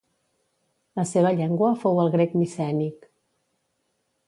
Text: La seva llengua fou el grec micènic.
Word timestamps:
La 0.99 1.03
seva 1.09 1.33
llengua 1.41 1.69
fou 1.85 2.01
el 2.05 2.11
grec 2.17 2.35
micènic. 2.41 3.09